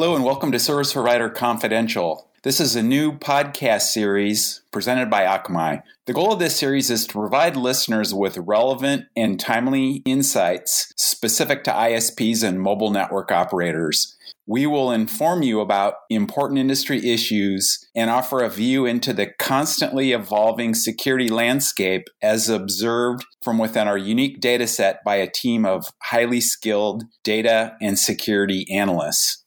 [0.00, 2.30] Hello, and welcome to Service Provider Confidential.
[2.42, 5.82] This is a new podcast series presented by Akamai.
[6.06, 11.64] The goal of this series is to provide listeners with relevant and timely insights specific
[11.64, 14.16] to ISPs and mobile network operators.
[14.46, 20.12] We will inform you about important industry issues and offer a view into the constantly
[20.12, 25.92] evolving security landscape as observed from within our unique data set by a team of
[26.04, 29.44] highly skilled data and security analysts.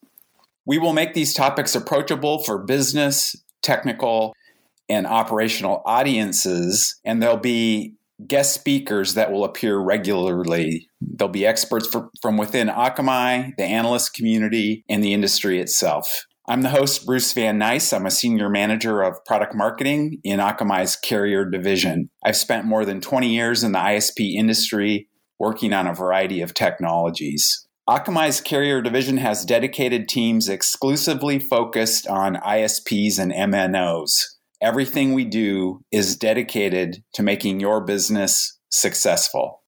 [0.66, 4.34] We will make these topics approachable for business, technical,
[4.88, 7.94] and operational audiences, and there'll be
[8.26, 10.88] guest speakers that will appear regularly.
[11.00, 16.26] There'll be experts for, from within Akamai, the analyst community, and the industry itself.
[16.46, 17.92] I'm the host, Bruce Van Nice.
[17.92, 22.10] I'm a senior manager of product marketing in Akamai's carrier division.
[22.22, 26.52] I've spent more than 20 years in the ISP industry working on a variety of
[26.52, 27.63] technologies.
[27.88, 34.22] Akamai's carrier division has dedicated teams exclusively focused on ISPs and MNOs.
[34.62, 39.62] Everything we do is dedicated to making your business successful.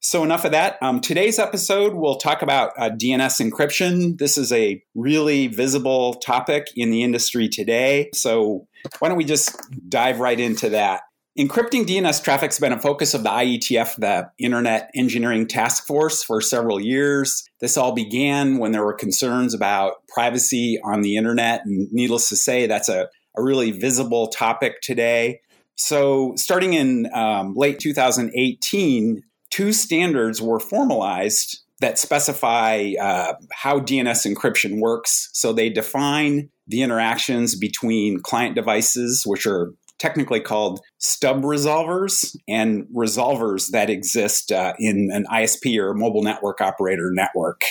[0.00, 0.76] So, enough of that.
[0.80, 4.16] Um, today's episode, we'll talk about uh, DNS encryption.
[4.18, 8.10] This is a really visible topic in the industry today.
[8.14, 8.68] So,
[9.00, 11.00] why don't we just dive right into that?
[11.38, 16.24] Encrypting DNS traffic has been a focus of the IETF, the Internet Engineering Task Force,
[16.24, 17.48] for several years.
[17.60, 21.64] This all began when there were concerns about privacy on the internet.
[21.64, 25.40] And needless to say, that's a, a really visible topic today.
[25.76, 34.34] So, starting in um, late 2018, two standards were formalized that specify uh, how DNS
[34.34, 35.30] encryption works.
[35.34, 42.86] So, they define the interactions between client devices, which are technically called stub resolvers and
[42.94, 47.62] resolvers that exist uh, in an ISP or mobile network operator network.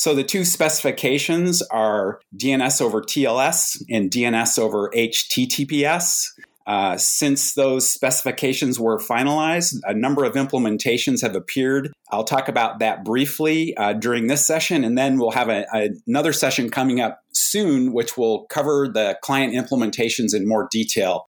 [0.00, 6.28] So the two specifications are DNS over TLS and DNS over HTTPS.
[6.66, 11.92] Uh, since those specifications were finalized, a number of implementations have appeared.
[12.12, 15.90] I'll talk about that briefly uh, during this session, and then we'll have a, a,
[16.06, 21.26] another session coming up soon, which will cover the client implementations in more detail.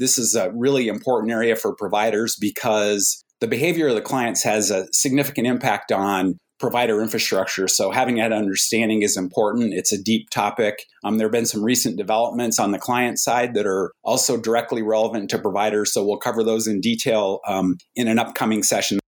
[0.00, 4.70] This is a really important area for providers because the behavior of the clients has
[4.70, 7.68] a significant impact on provider infrastructure.
[7.68, 9.74] So having that understanding is important.
[9.74, 10.84] It's a deep topic.
[11.04, 14.82] Um, there have been some recent developments on the client side that are also directly
[14.82, 15.92] relevant to providers.
[15.92, 19.00] So we'll cover those in detail um, in an upcoming session.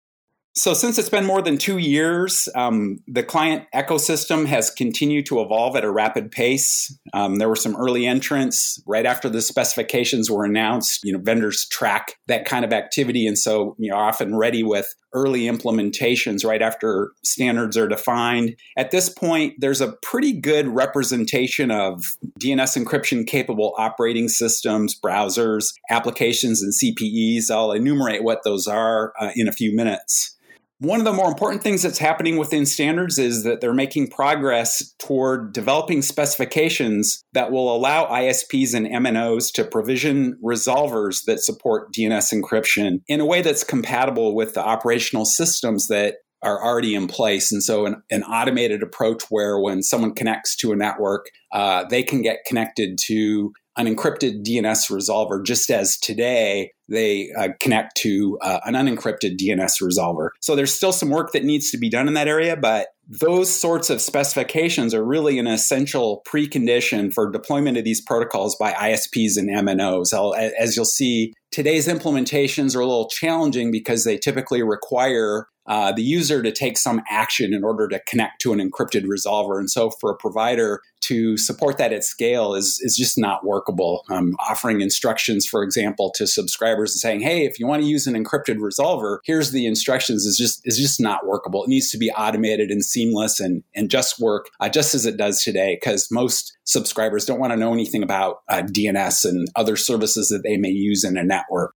[0.55, 5.41] So, since it's been more than two years, um, the client ecosystem has continued to
[5.41, 6.95] evolve at a rapid pace.
[7.15, 11.05] Um, there were some early entrants right after the specifications were announced.
[11.05, 14.95] You know, vendors track that kind of activity, and so you know, often ready with
[15.15, 18.55] early implementations right after standards are defined.
[18.77, 25.73] At this point, there's a pretty good representation of DNS encryption capable operating systems, browsers,
[25.89, 27.51] applications, and CPEs.
[27.51, 30.37] I'll enumerate what those are uh, in a few minutes.
[30.83, 34.93] One of the more important things that's happening within standards is that they're making progress
[34.99, 42.35] toward developing specifications that will allow ISPs and MNOs to provision resolvers that support DNS
[42.35, 47.53] encryption in a way that's compatible with the operational systems that are already in place.
[47.53, 52.03] And so, an, an automated approach where when someone connects to a network, uh, they
[52.03, 58.39] can get connected to an encrypted DNS resolver, just as today they uh, connect to
[58.43, 60.29] uh, an unencrypted DNS resolver.
[60.41, 63.55] So there's still some work that needs to be done in that area, but those
[63.55, 69.37] sorts of specifications are really an essential precondition for deployment of these protocols by ISPs
[69.37, 70.13] and MNOs.
[70.59, 76.03] As you'll see, today's implementations are a little challenging because they typically require uh, the
[76.03, 79.59] user to take some action in order to connect to an encrypted resolver.
[79.59, 84.05] And so for a provider to support that at scale is, is just not workable.
[84.11, 88.07] Um, offering instructions, for example, to subscribers and saying, hey, if you want to use
[88.07, 91.65] an encrypted resolver, here's the instructions is just is just not workable.
[91.65, 95.17] It needs to be automated and seamless and, and just work uh, just as it
[95.17, 99.77] does today because most subscribers don't want to know anything about uh, DNS and other
[99.77, 101.75] services that they may use in a network.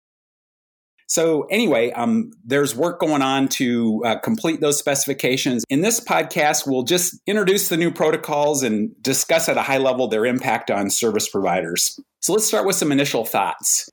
[1.06, 5.64] So, anyway, um, there's work going on to uh, complete those specifications.
[5.68, 10.08] In this podcast, we'll just introduce the new protocols and discuss at a high level
[10.08, 11.98] their impact on service providers.
[12.20, 13.90] So, let's start with some initial thoughts.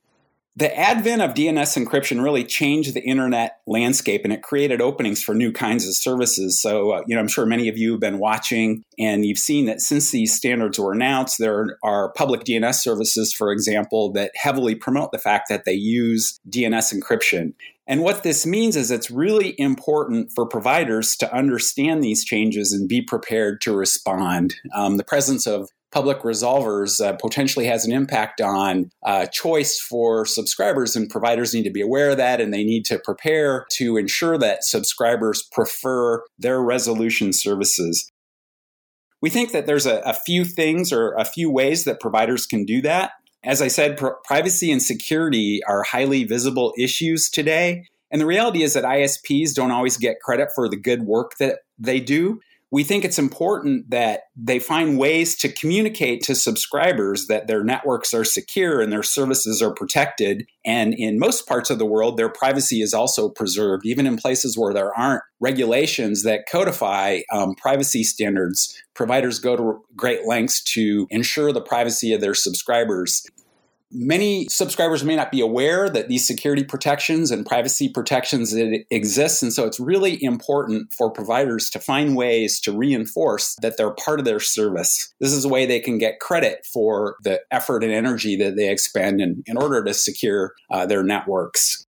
[0.61, 5.33] The advent of DNS encryption really changed the internet landscape and it created openings for
[5.33, 6.61] new kinds of services.
[6.61, 9.65] So, uh, you know, I'm sure many of you have been watching and you've seen
[9.65, 14.75] that since these standards were announced, there are public DNS services, for example, that heavily
[14.75, 17.53] promote the fact that they use DNS encryption.
[17.87, 22.87] And what this means is it's really important for providers to understand these changes and
[22.87, 24.53] be prepared to respond.
[24.75, 30.25] Um, the presence of public resolvers uh, potentially has an impact on uh, choice for
[30.25, 33.97] subscribers, and providers need to be aware of that and they need to prepare to
[33.97, 38.09] ensure that subscribers prefer their resolution services.
[39.21, 42.65] We think that there's a, a few things or a few ways that providers can
[42.65, 43.11] do that.
[43.43, 47.83] As I said, pr- privacy and security are highly visible issues today.
[48.11, 51.59] And the reality is that ISPs don't always get credit for the good work that
[51.77, 52.39] they do
[52.71, 58.13] we think it's important that they find ways to communicate to subscribers that their networks
[58.13, 60.45] are secure and their services are protected.
[60.63, 64.57] And in most parts of the world, their privacy is also preserved, even in places
[64.57, 68.81] where there aren't regulations that codify um, privacy standards.
[68.93, 73.25] Providers go to great lengths to ensure the privacy of their subscribers.
[73.91, 78.53] Many subscribers may not be aware that these security protections and privacy protections
[78.89, 79.43] exist.
[79.43, 84.19] And so it's really important for providers to find ways to reinforce that they're part
[84.19, 85.13] of their service.
[85.19, 88.69] This is a way they can get credit for the effort and energy that they
[88.69, 91.85] expend in, in order to secure uh, their networks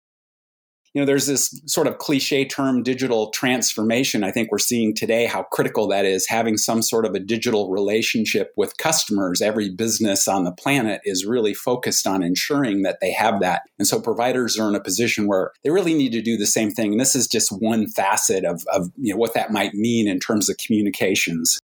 [0.92, 4.24] you know, there's this sort of cliche term, digital transformation.
[4.24, 7.70] I think we're seeing today how critical that is, having some sort of a digital
[7.70, 9.40] relationship with customers.
[9.40, 13.62] Every business on the planet is really focused on ensuring that they have that.
[13.78, 16.72] And so providers are in a position where they really need to do the same
[16.72, 16.92] thing.
[16.92, 20.18] And this is just one facet of, of you know, what that might mean in
[20.18, 21.60] terms of communications.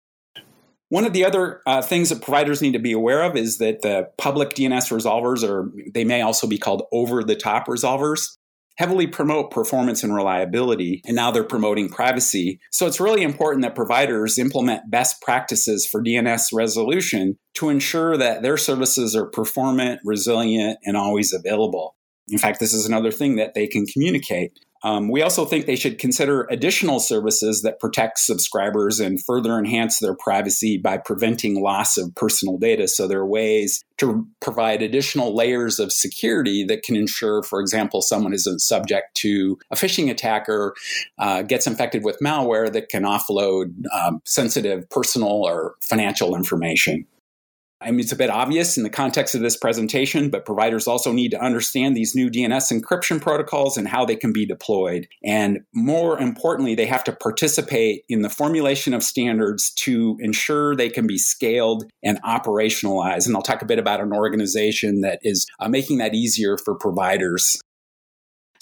[0.88, 3.80] One of the other uh, things that providers need to be aware of is that
[3.80, 8.36] the public DNS resolvers, or they may also be called over the top resolvers,
[8.76, 12.60] heavily promote performance and reliability, and now they're promoting privacy.
[12.70, 18.42] So it's really important that providers implement best practices for DNS resolution to ensure that
[18.42, 21.96] their services are performant, resilient, and always available.
[22.28, 24.58] In fact, this is another thing that they can communicate.
[24.84, 30.00] Um, we also think they should consider additional services that protect subscribers and further enhance
[30.00, 32.88] their privacy by preventing loss of personal data.
[32.88, 38.02] So there are ways to provide additional layers of security that can ensure, for example,
[38.02, 40.74] someone isn't subject to a phishing attack or
[41.18, 47.06] uh, gets infected with malware that can offload um, sensitive personal or financial information.
[47.82, 51.12] I mean, it's a bit obvious in the context of this presentation, but providers also
[51.12, 55.08] need to understand these new DNS encryption protocols and how they can be deployed.
[55.24, 60.90] And more importantly, they have to participate in the formulation of standards to ensure they
[60.90, 63.26] can be scaled and operationalized.
[63.26, 66.74] And I'll talk a bit about an organization that is uh, making that easier for
[66.74, 67.60] providers.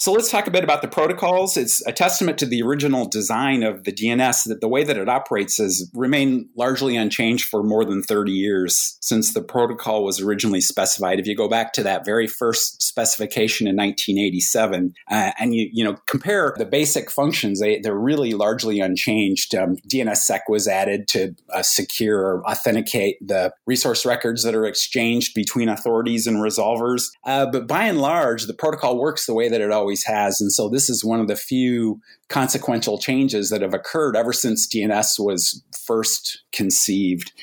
[0.01, 1.55] So let's talk a bit about the protocols.
[1.55, 5.07] It's a testament to the original design of the DNS that the way that it
[5.07, 10.59] operates has remained largely unchanged for more than 30 years since the protocol was originally
[10.59, 11.19] specified.
[11.19, 15.83] If you go back to that very first specification in 1987 uh, and you, you
[15.83, 19.53] know, compare the basic functions, they, they're really largely unchanged.
[19.53, 25.35] Um, DNSSEC was added to uh, secure or authenticate the resource records that are exchanged
[25.35, 27.11] between authorities and resolvers.
[27.23, 30.39] Uh, but by and large, the protocol works the way that it always always has.
[30.39, 31.99] And so this is one of the few
[32.29, 37.33] consequential changes that have occurred ever since DNS was first conceived.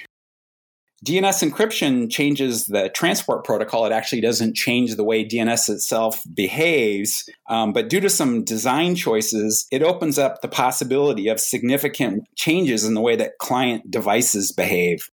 [1.06, 3.84] DNS encryption changes the transport protocol.
[3.84, 7.28] It actually doesn't change the way DNS itself behaves.
[7.50, 12.84] Um, but due to some design choices, it opens up the possibility of significant changes
[12.84, 15.08] in the way that client devices behave.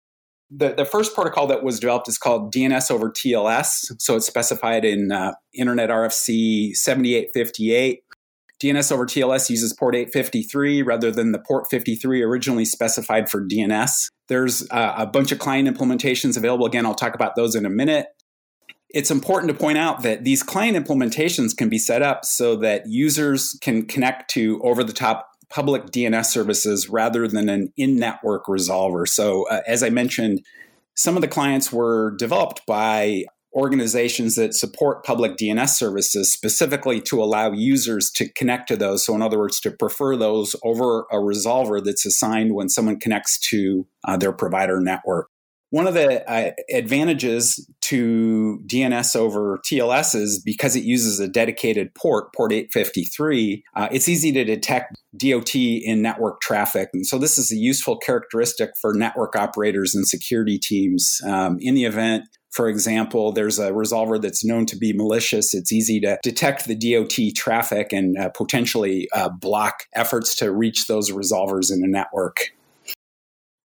[0.51, 3.93] The, the first protocol that was developed is called DNS over TLS.
[3.99, 8.01] So it's specified in uh, Internet RFC 7858.
[8.63, 14.09] DNS over TLS uses port 853 rather than the port 53 originally specified for DNS.
[14.29, 16.67] There's uh, a bunch of client implementations available.
[16.67, 18.07] Again, I'll talk about those in a minute.
[18.91, 22.85] It's important to point out that these client implementations can be set up so that
[22.87, 28.47] users can connect to over the top public DNS services rather than an in network
[28.47, 29.07] resolver.
[29.07, 30.45] So, uh, as I mentioned,
[30.95, 33.25] some of the clients were developed by
[33.55, 39.05] organizations that support public DNS services specifically to allow users to connect to those.
[39.05, 43.39] So, in other words, to prefer those over a resolver that's assigned when someone connects
[43.51, 45.29] to uh, their provider network.
[45.75, 51.93] One of the uh, advantages to DNS over TLS is because it uses a dedicated
[51.97, 56.91] port, port 853, uh, it's easy to detect DOT in network traffic.
[56.95, 61.75] And so this is a useful characteristic for network operators and security teams um, in
[61.75, 65.55] the event For example, there's a resolver that's known to be malicious.
[65.55, 70.87] It's easy to detect the DOT traffic and uh, potentially uh, block efforts to reach
[70.87, 72.53] those resolvers in a network.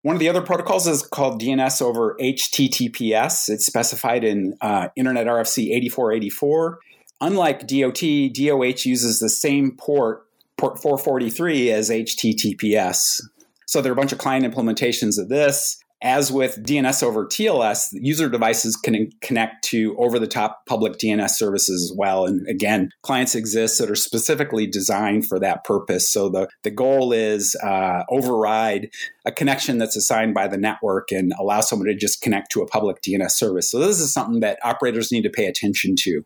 [0.01, 3.49] One of the other protocols is called DNS over HTTPS.
[3.49, 6.79] It's specified in uh, Internet RFC 8484.
[7.21, 8.01] Unlike DOT,
[8.33, 10.25] DOH uses the same port,
[10.57, 13.21] port 443, as HTTPS.
[13.65, 15.83] So there are a bunch of client implementations of this.
[16.01, 21.31] As with DNS over TLS, user devices can connect to over the top public DNS
[21.31, 22.25] services as well.
[22.25, 26.09] And again, clients exist that are specifically designed for that purpose.
[26.09, 28.89] So the, the goal is uh, override
[29.25, 32.67] a connection that's assigned by the network and allow someone to just connect to a
[32.67, 33.69] public DNS service.
[33.69, 36.23] So this is something that operators need to pay attention to.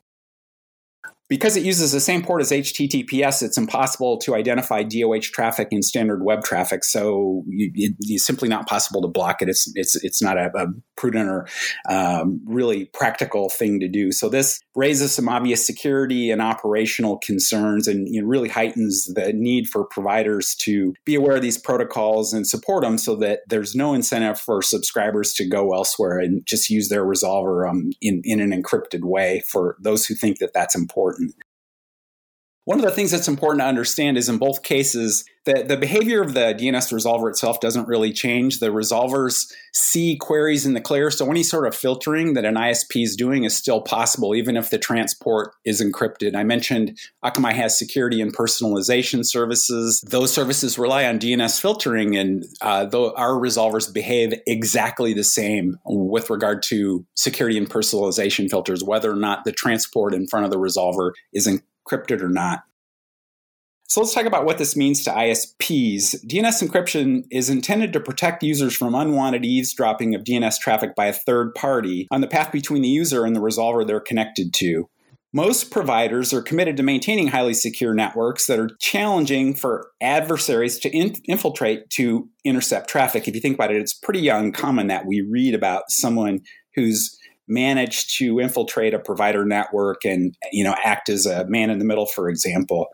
[1.34, 5.82] Because it uses the same port as HTTPS, it's impossible to identify DOH traffic in
[5.82, 6.84] standard web traffic.
[6.84, 9.50] So you, it, it's simply not possible to block it.
[9.50, 11.48] It's it's it's not a, a prudent or
[11.90, 14.12] um, really practical thing to do.
[14.12, 19.34] So this raises some obvious security and operational concerns, and you know, really heightens the
[19.34, 23.74] need for providers to be aware of these protocols and support them, so that there's
[23.74, 28.40] no incentive for subscribers to go elsewhere and just use their resolver um, in in
[28.40, 29.42] an encrypted way.
[29.50, 31.53] For those who think that that's important important.
[32.66, 36.22] One of the things that's important to understand is in both cases that the behavior
[36.22, 38.60] of the DNS resolver itself doesn't really change.
[38.60, 41.12] The resolvers see queries in the clear.
[41.12, 44.70] So any sort of filtering that an ISP is doing is still possible, even if
[44.70, 46.36] the transport is encrypted.
[46.36, 50.02] I mentioned Akamai has security and personalization services.
[50.08, 56.30] Those services rely on DNS filtering, and uh, our resolvers behave exactly the same with
[56.30, 60.58] regard to security and personalization filters, whether or not the transport in front of the
[60.58, 62.64] resolver is encrypted or not.
[63.88, 66.26] So let's talk about what this means to ISPs.
[66.26, 71.14] DNS encryption is intended to protect users from unwanted eavesdropping of DNS traffic by a
[71.14, 74.90] third party on the path between the user and the resolver they're connected to.
[75.32, 80.90] Most providers are committed to maintaining highly secure networks that are challenging for adversaries to
[80.90, 83.28] in- infiltrate to intercept traffic.
[83.28, 86.42] If you think about it, it's pretty uncommon that we read about someone
[86.76, 91.78] who's managed to infiltrate a provider network and you know act as a man in
[91.78, 92.88] the middle for example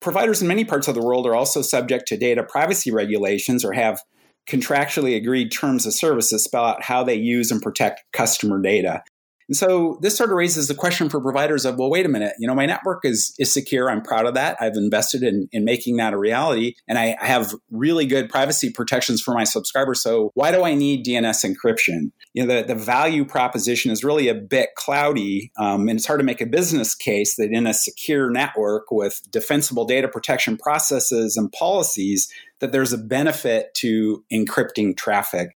[0.00, 3.72] providers in many parts of the world are also subject to data privacy regulations or
[3.72, 4.00] have
[4.48, 9.02] contractually agreed terms of service that spell out how they use and protect customer data.
[9.48, 12.34] And so this sort of raises the question for providers of, well, wait a minute,
[12.38, 13.90] you know, my network is is secure.
[13.90, 14.56] I'm proud of that.
[14.60, 16.74] I've invested in, in making that a reality.
[16.88, 20.02] And I, I have really good privacy protections for my subscribers.
[20.02, 22.10] So why do I need DNS encryption?
[22.34, 25.52] You know, the, the value proposition is really a bit cloudy.
[25.58, 29.20] Um, and it's hard to make a business case that in a secure network with
[29.30, 32.28] defensible data protection processes and policies,
[32.60, 35.55] that there's a benefit to encrypting traffic.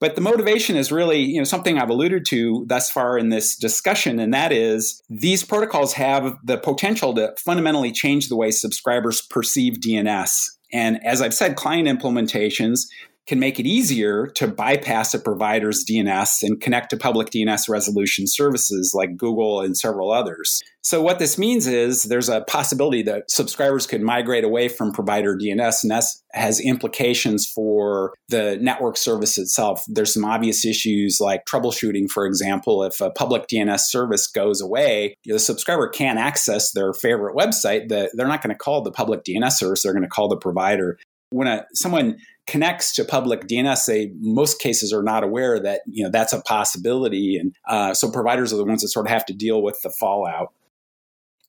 [0.00, 3.54] But the motivation is really, you know, something I've alluded to thus far in this
[3.54, 9.20] discussion, and that is these protocols have the potential to fundamentally change the way subscribers
[9.20, 10.32] perceive DNS.
[10.72, 12.86] And as I've said, client implementations
[13.26, 18.26] can make it easier to bypass a provider's DNS and connect to public DNS resolution
[18.26, 20.62] services like Google and several others.
[20.82, 25.36] So, what this means is there's a possibility that subscribers could migrate away from provider
[25.36, 29.84] DNS, and that has implications for the network service itself.
[29.86, 32.82] There's some obvious issues like troubleshooting, for example.
[32.82, 38.26] If a public DNS service goes away, the subscriber can't access their favorite website, they're
[38.26, 40.98] not going to call the public DNS service, they're going to call the provider
[41.30, 42.18] when a, someone
[42.50, 46.42] connects to public DNS, they most cases are not aware that you know that's a
[46.42, 49.80] possibility, and uh, so providers are the ones that sort of have to deal with
[49.82, 50.52] the fallout.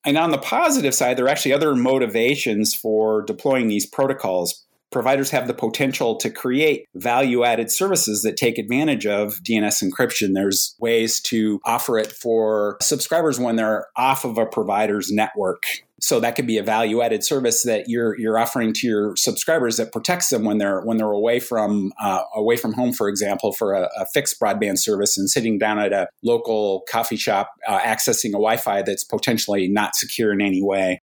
[0.06, 4.66] And on the positive side, there are actually other motivations for deploying these protocols.
[4.92, 10.34] Providers have the potential to create value added services that take advantage of DNS encryption.
[10.34, 15.64] There's ways to offer it for subscribers when they're off of a provider's network
[16.02, 19.78] so that could be a value added service that you're you're offering to your subscribers
[19.78, 23.54] that protects them when they're when they're away from uh, away from home, for example,
[23.54, 27.80] for a, a, fixed broadband service and sitting down at a local coffee shop uh,
[27.80, 31.02] accessing a Wi-Fi that's potentially not secure in any way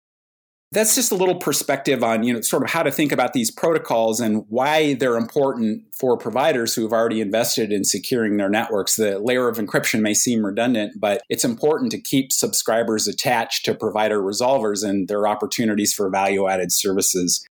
[0.75, 3.51] that's just a little perspective on you know sort of how to think about these
[3.51, 8.97] protocols and why they're important for providers who have already invested in securing their networks.
[8.97, 13.75] The layer of encryption may seem redundant but it's important to keep subscribers attached to
[13.75, 17.47] provider resolvers and their opportunities for value added services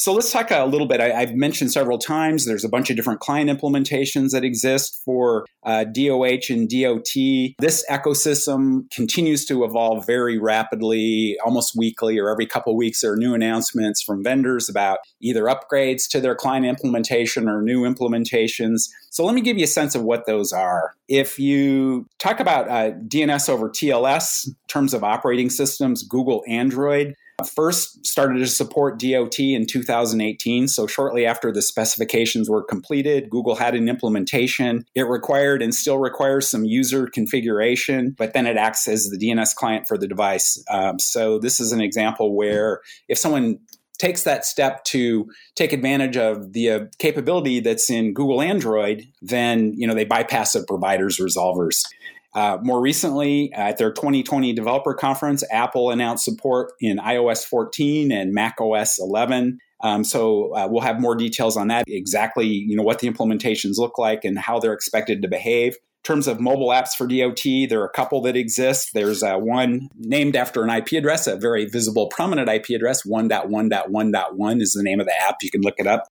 [0.00, 0.98] So let's talk a little bit.
[0.98, 5.44] I, have mentioned several times there's a bunch of different client implementations that exist for
[5.62, 7.12] uh, DOH and DOT.
[7.58, 13.02] This ecosystem continues to evolve very rapidly, almost weekly or every couple of weeks.
[13.02, 17.82] There are new announcements from vendors about either upgrades to their client implementation or new
[17.82, 18.88] implementations.
[19.10, 20.94] So let me give you a sense of what those are.
[21.08, 27.16] If you talk about uh, DNS over TLS in terms of operating systems, Google Android,
[27.48, 30.68] first started to support DOT in 2018.
[30.68, 34.84] So, shortly after the specifications were completed, Google had an implementation.
[34.94, 39.54] It required and still requires some user configuration, but then it acts as the DNS
[39.54, 40.62] client for the device.
[40.70, 43.58] Um, so, this is an example where if someone
[44.00, 49.74] takes that step to take advantage of the uh, capability that's in Google Android, then
[49.76, 51.84] you know they bypass the provider's resolvers.
[52.34, 58.32] Uh, more recently, at their 2020 developer conference, Apple announced support in iOS 14 and
[58.32, 59.58] Mac OS 11.
[59.82, 63.78] Um, so uh, we'll have more details on that, exactly you know what the implementations
[63.78, 65.72] look like and how they're expected to behave.
[65.72, 68.90] In terms of mobile apps for DOT, there are a couple that exist.
[68.94, 73.06] There's uh, one named after an IP address, a very visible, prominent IP address.
[73.06, 75.36] 1.1.1.1 is the name of the app.
[75.42, 76.04] You can look it up.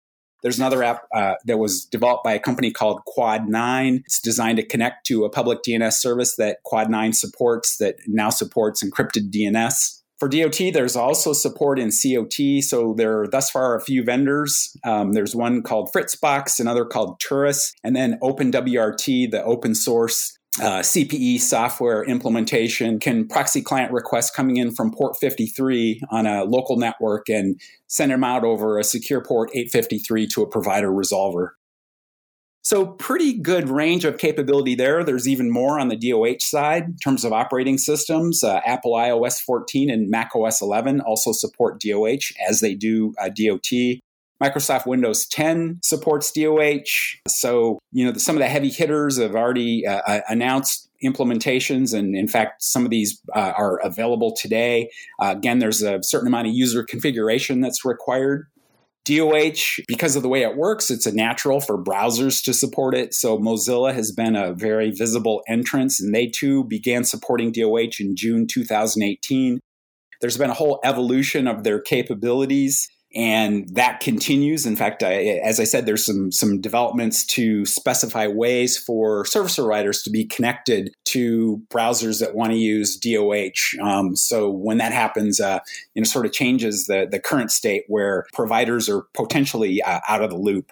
[0.44, 4.02] There's another app uh, that was developed by a company called Quad9.
[4.06, 8.84] It's designed to connect to a public DNS service that Quad9 supports, that now supports
[8.84, 10.02] encrypted DNS.
[10.20, 12.64] For DOT, there's also support in COT.
[12.64, 14.76] So there are thus far a few vendors.
[14.84, 20.80] Um, there's one called Fritzbox, another called Turris, and then OpenWRT, the open source uh,
[20.80, 26.78] CPE software implementation can proxy client requests coming in from port 53 on a local
[26.78, 31.50] network and send them out over a secure port 853 to a provider resolver.
[32.64, 35.02] So, pretty good range of capability there.
[35.02, 38.44] There's even more on the DOH side in terms of operating systems.
[38.44, 43.30] Uh, Apple iOS 14 and Mac OS 11 also support DOH as they do uh,
[43.30, 44.02] DOT.
[44.42, 47.18] Microsoft Windows 10 supports DOH.
[47.28, 51.98] So, you know, some of the heavy hitters have already uh, uh, announced implementations.
[51.98, 54.90] And in fact, some of these uh, are available today.
[55.22, 58.48] Uh, again, there's a certain amount of user configuration that's required.
[59.06, 63.14] DOH, because of the way it works, it's a natural for browsers to support it.
[63.14, 68.18] So Mozilla has been a very visible entrants, and they too began supporting DOH in
[68.18, 69.62] June 2018.
[70.20, 74.66] There's been a whole evolution of their capabilities and that continues.
[74.66, 79.56] In fact, I, as I said, there's some some developments to specify ways for service
[79.56, 83.82] providers to be connected to browsers that want to use DOH.
[83.82, 85.60] Um, so when that happens, uh,
[85.94, 90.22] you know, sort of changes the the current state where providers are potentially uh, out
[90.22, 90.72] of the loop.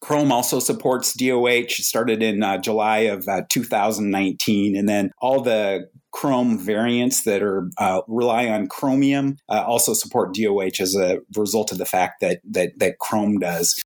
[0.00, 1.46] Chrome also supports DOH.
[1.46, 7.42] It started in uh, July of uh, 2019, and then all the Chrome variants that
[7.42, 12.20] are uh, rely on Chromium uh, also support DOH as a result of the fact
[12.20, 13.80] that that that Chrome does.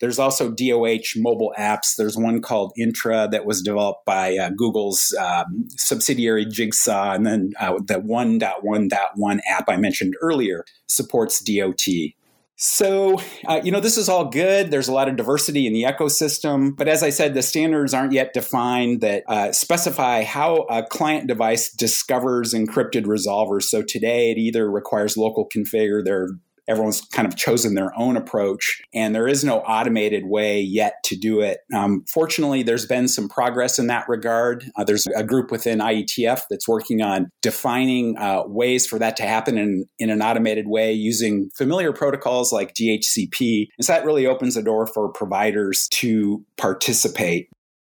[0.00, 1.94] There's also DOH mobile apps.
[1.96, 7.52] There's one called Intra that was developed by uh, Google's um, subsidiary Jigsaw, and then
[7.60, 11.86] uh, the 1.1.1 app I mentioned earlier supports DOT.
[12.62, 14.70] So, uh, you know, this is all good.
[14.70, 16.76] There's a lot of diversity in the ecosystem.
[16.76, 21.26] But as I said, the standards aren't yet defined that uh, specify how a client
[21.26, 23.62] device discovers encrypted resolvers.
[23.62, 26.28] So today it either requires local config or there
[26.70, 31.16] everyone's kind of chosen their own approach, and there is no automated way yet to
[31.16, 31.58] do it.
[31.74, 34.64] Um, fortunately, there's been some progress in that regard.
[34.76, 39.24] Uh, there's a group within IETF that's working on defining uh, ways for that to
[39.24, 43.68] happen in, in an automated way using familiar protocols like DHCP.
[43.76, 47.48] And so that really opens the door for providers to participate.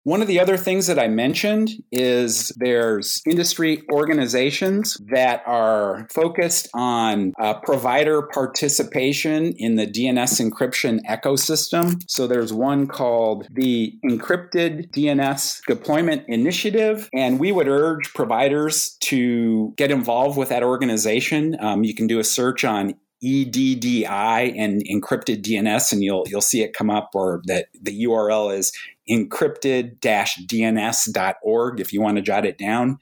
[0.08, 6.70] One of the other things that I mentioned is there's industry organizations that are focused
[6.74, 12.02] on uh, provider participation in the DNS encryption ecosystem.
[12.08, 19.74] So there's one called the Encrypted DNS Deployment Initiative, and we would urge providers to
[19.76, 21.58] get involved with that organization.
[21.60, 26.62] Um, you can do a search on EDDI and encrypted DNS, and you'll you'll see
[26.62, 28.72] it come up, or that the URL is
[29.10, 33.00] encrypted-dns.org if you want to jot it down.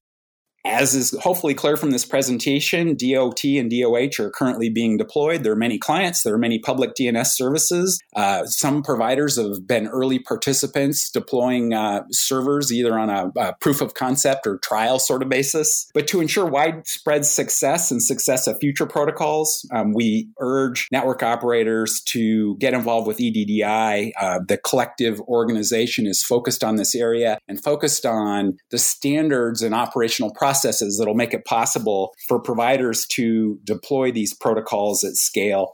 [0.65, 5.43] As is hopefully clear from this presentation, DOT and DOH are currently being deployed.
[5.43, 8.01] There are many clients, there are many public DNS services.
[8.15, 13.80] Uh, some providers have been early participants deploying uh, servers either on a, a, proof
[13.80, 15.88] of concept or trial sort of basis.
[15.93, 22.01] But to ensure widespread success and success of future protocols, um, we urge network operators
[22.08, 24.13] to get involved with EDDI.
[24.19, 29.75] Uh, the collective organization is focused on this area and focused on the standards and
[29.75, 35.74] operational processes processes that'll make it possible for providers to deploy these protocols at scale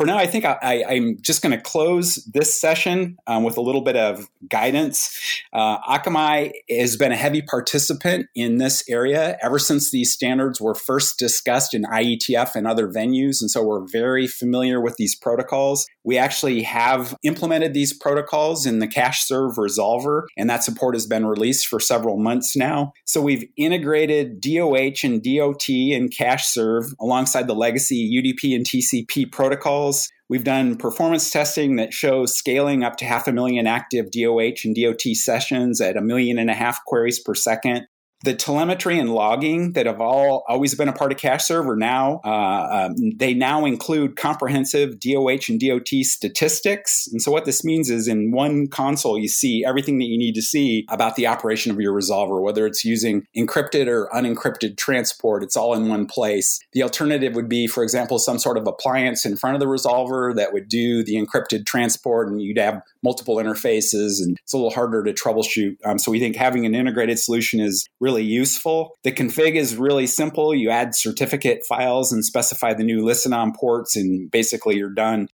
[0.00, 3.60] for now, I think I, am just going to close this session um, with a
[3.60, 5.14] little bit of guidance.
[5.52, 10.74] Uh, Akamai has been a heavy participant in this area ever since these standards were
[10.74, 13.42] first discussed in IETF and other venues.
[13.42, 15.86] And so we're very familiar with these protocols.
[16.02, 21.26] We actually have implemented these protocols in the CacheServe resolver, and that support has been
[21.26, 22.94] released for several months now.
[23.04, 29.89] So we've integrated DOH and DOT and CacheServe alongside the legacy UDP and TCP protocols.
[30.28, 34.76] We've done performance testing that shows scaling up to half a million active DOH and
[34.76, 37.86] DOT sessions at a million and a half queries per second
[38.22, 42.20] the telemetry and logging that have all always been a part of cache server now
[42.24, 47.08] uh, um, they now include comprehensive doh and dot statistics.
[47.10, 50.34] And so what this means is in one console you see everything that you need
[50.34, 55.42] to see about the operation of your resolver whether it's using encrypted or unencrypted transport
[55.42, 56.58] it's all in one place.
[56.72, 60.34] The alternative would be for example some sort of appliance in front of the resolver
[60.36, 64.70] that would do the encrypted transport and you'd have multiple interfaces and it's a little
[64.70, 65.76] harder to troubleshoot.
[65.84, 68.96] Um, so we think having an integrated solution is really really useful.
[69.04, 70.54] The config is really simple.
[70.54, 75.28] You add certificate files and specify the new listen on ports, and basically you're done.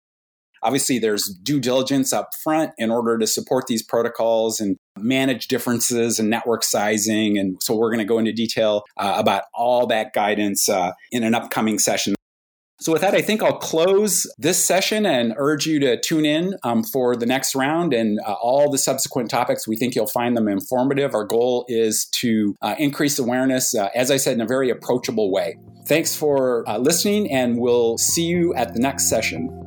[0.62, 6.18] Obviously, there's due diligence up front in order to support these protocols and manage differences
[6.18, 7.38] and network sizing.
[7.38, 11.22] And so we're going to go into detail uh, about all that guidance uh, in
[11.22, 12.14] an upcoming session.
[12.84, 16.54] So, with that, I think I'll close this session and urge you to tune in
[16.64, 19.66] um, for the next round and uh, all the subsequent topics.
[19.66, 21.14] We think you'll find them informative.
[21.14, 25.32] Our goal is to uh, increase awareness, uh, as I said, in a very approachable
[25.32, 25.56] way.
[25.86, 29.63] Thanks for uh, listening, and we'll see you at the next session.